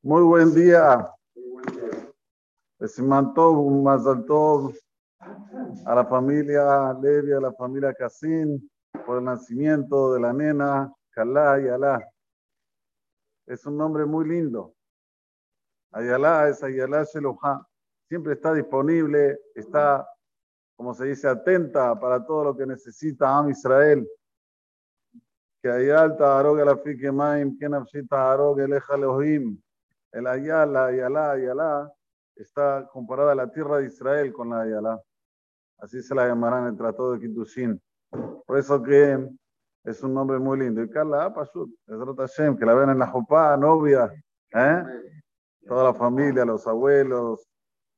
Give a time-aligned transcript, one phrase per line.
[0.00, 1.12] Muy buen día.
[2.78, 4.72] Les mandó un Mazal Tov
[5.84, 8.70] a la familia Levi, a la familia Casín,
[9.04, 12.08] por el nacimiento de la nena Kalá y Alá.
[13.44, 14.72] Es un nombre muy lindo.
[15.90, 17.66] Ayalá es Ayalá Sheloha.
[18.08, 20.08] Siempre está disponible, está,
[20.76, 24.08] como se dice, atenta para todo lo que necesita Am Israel.
[25.60, 29.60] Que Ayal Taharog la Fike Maim, que Nafshi Taharog Eleja Elohim.
[30.12, 31.92] El Ayala, Ayalá, Ayalá
[32.34, 35.02] está comparada a la tierra de Israel con la Ayalá.
[35.78, 37.80] Así se la llamarán en el Tratado de Kitushin.
[38.46, 39.28] Por eso que
[39.84, 40.82] es un nombre muy lindo.
[40.82, 44.12] Y Carla Pashut, Hashem, que la ven en la Jopá, novia,
[44.54, 44.84] ¿eh?
[45.66, 47.46] toda la familia, los abuelos,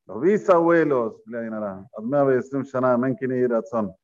[0.07, 1.87] los bisabuelos, le llenarán.
[1.97, 3.95] Admea Besim Shana, Menkini Iratzon.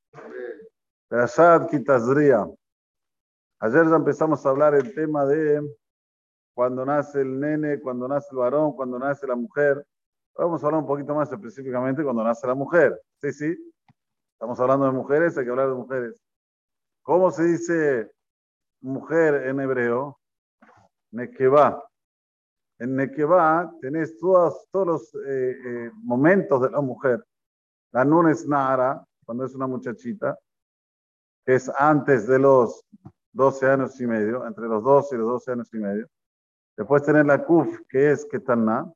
[1.09, 2.47] Perashat Kitazria.
[3.59, 5.63] Ayer ya empezamos a hablar el tema de
[6.57, 9.87] cuando nace el nene, cuando nace el varón, cuando nace la mujer.
[10.39, 12.99] Vamos a hablar un poquito más específicamente cuando nace la mujer.
[13.21, 13.75] Sí, sí.
[14.33, 16.19] Estamos hablando de mujeres, hay que hablar de mujeres.
[17.03, 18.11] ¿Cómo se dice
[18.81, 20.19] mujer en hebreo?
[21.11, 21.87] Nekeba.
[22.79, 27.23] En Nekeba tenés todos, todos los eh, eh, momentos de la mujer.
[27.93, 30.39] La nun es Nara, cuando es una muchachita,
[31.45, 32.83] que es antes de los
[33.33, 36.09] 12 años y medio, entre los 12 y los 12 años y medio.
[36.77, 38.93] Después tener la kuf, que es ketanna,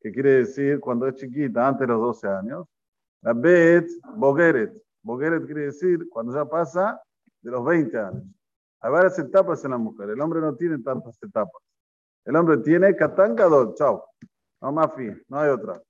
[0.00, 2.66] que quiere decir cuando es chiquita, antes de los 12 años.
[3.22, 4.72] La bet, bogeret.
[5.02, 7.00] Bogeret quiere decir cuando ya pasa
[7.40, 8.24] de los 20 años.
[8.80, 10.10] Hay varias etapas en la mujer.
[10.10, 11.62] El hombre no tiene tantas etapas.
[12.24, 14.04] El hombre tiene katanga chao.
[14.60, 15.80] No más fin, no hay otra.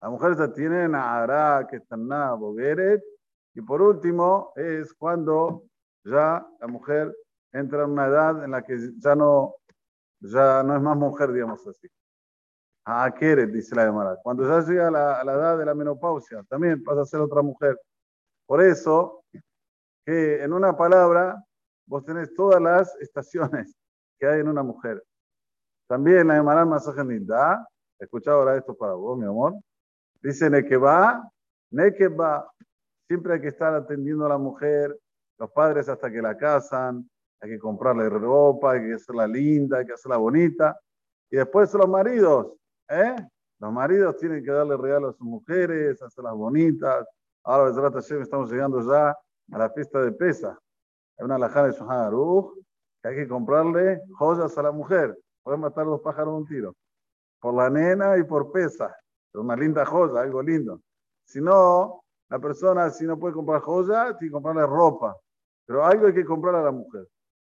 [0.00, 3.02] Las mujeres ya tienen ara, ketanna, bogeret.
[3.54, 5.64] Y por último es cuando
[6.04, 7.14] ya la mujer
[7.52, 9.56] entra en una edad en la que ya no,
[10.20, 11.88] ya no es más mujer, digamos así.
[12.84, 14.16] Ah, quiere, dice la Gemara.
[14.22, 17.42] Cuando ya llega a la, la, edad de la menopausia, también pasa a ser otra
[17.42, 17.78] mujer.
[18.46, 19.24] Por eso,
[20.04, 21.42] que en una palabra,
[21.86, 23.76] vos tenés todas las estaciones
[24.18, 25.02] que hay en una mujer.
[25.88, 27.66] También la Gemara Masaje Linda,
[27.98, 29.54] escucha ahora esto para vos, mi amor.
[30.22, 31.28] Dice Nekeba,
[31.70, 32.50] Nekeba.
[33.08, 34.96] Siempre hay que estar atendiendo a la mujer,
[35.36, 39.86] los padres hasta que la casan, hay que comprarle ropa, hay que hacerla linda, hay
[39.86, 40.78] que hacerla bonita.
[41.30, 42.52] Y después los maridos,
[42.88, 43.16] ¿eh?
[43.60, 47.06] Los maridos tienen que darle regalos a sus mujeres, hacerlas bonitas.
[47.44, 50.58] Ahora, estamos llegando ya a la fiesta de Pesa.
[51.18, 52.10] Hay una alajá de Shohan
[53.02, 55.16] que hay que comprarle joyas a la mujer.
[55.42, 56.74] Pueden matar dos pájaros de un tiro.
[57.38, 58.94] Por la nena y por Pesa.
[59.34, 60.80] Una linda joya, algo lindo.
[61.24, 65.16] Si no, la persona, si no puede comprar joya, tiene que comprarle ropa.
[65.66, 67.06] Pero algo hay que comprar a la mujer.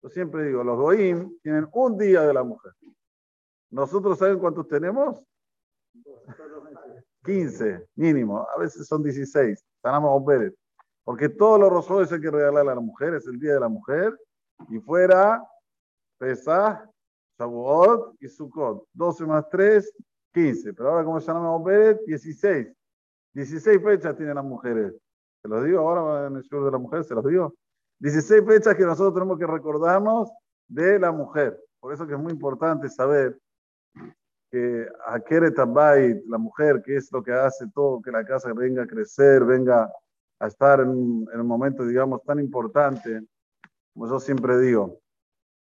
[0.08, 2.72] Yo siempre digo, los Goim tienen un día de la mujer.
[3.70, 5.22] ¿Nosotros saben cuántos tenemos?
[7.26, 8.48] 15, mínimo.
[8.56, 9.62] A veces son 16.
[9.82, 10.54] Sanamos Pérez.
[11.04, 13.16] Porque todos los rosores hay que regalarle a la mujer.
[13.16, 14.18] Es el día de la mujer.
[14.70, 15.44] Y fuera,
[16.18, 16.90] Pesach,
[17.38, 18.88] Shavuot y Sukkot.
[18.94, 19.92] 12 más 3,
[20.34, 20.74] 15.
[20.74, 22.74] Pero ahora, como llamamos Pérez, 16.
[23.34, 24.94] 16 fechas tienen las mujeres.
[25.42, 27.54] Se los digo ahora en el show de la mujer, se los digo.
[28.00, 30.32] 16 fechas que nosotros tenemos que recordarnos
[30.68, 31.60] de la mujer.
[31.80, 33.38] Por eso que es muy importante saber
[34.52, 38.84] que Akeret Abayit, la mujer, que es lo que hace todo, que la casa venga
[38.84, 39.92] a crecer, venga
[40.40, 43.22] a estar en, en un momento, digamos, tan importante,
[43.94, 45.00] como yo siempre digo,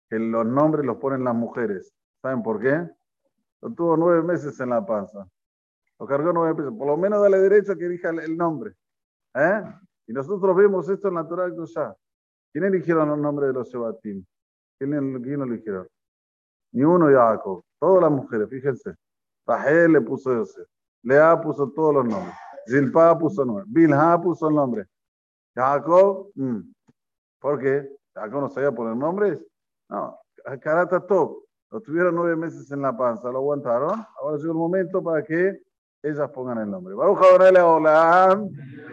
[0.09, 1.93] que los nombres los ponen las mujeres.
[2.21, 2.87] ¿Saben por qué?
[3.61, 5.27] Lo tuvo nueve meses en la panza.
[5.99, 6.77] Lo cargó nueve meses.
[6.77, 8.73] Por lo menos dale derecho a que elija el, nombre.
[9.33, 9.63] ¿Eh?
[10.07, 11.95] Y nosotros vemos esto en la Torah ya.
[12.55, 14.23] ¿Quién eligieron los nombres de los Shebatim?
[14.79, 15.89] ¿Quién, ¿Quién lo eligieron?
[16.71, 17.61] Ni uno Jacob.
[17.77, 18.95] Todas las mujeres, fíjense.
[19.45, 20.65] Rahel le puso Yosef.
[21.03, 22.33] Lea puso todos los nombres.
[22.65, 23.65] Zilpa puso nombre.
[23.67, 24.85] Bilha puso el nombre.
[25.53, 26.61] Jacob, mmm.
[27.41, 27.93] ¿por qué?
[28.13, 29.37] ¿Jacob no sabía poner nombres?
[29.89, 30.17] No,
[30.61, 31.43] Karata Top.
[31.71, 34.01] Lo tuvieron nueve meses en la panza, lo aguantaron.
[34.21, 35.61] Ahora llegó el momento para que
[36.05, 36.93] ellas pongan el nombre.
[36.93, 38.49] Baruch Adonai Olam.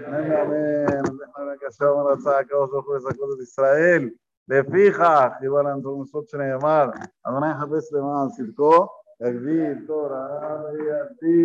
[0.07, 1.59] Amén, amén.
[1.61, 4.17] que hacemos las sacas, ojo esas cosas de Israel.
[4.47, 6.93] Le fija, igual a nosotros en llamar.
[7.23, 8.91] Adonai Jabez le manda circo.
[9.19, 10.65] El Víctor, a
[11.21, 11.41] ti.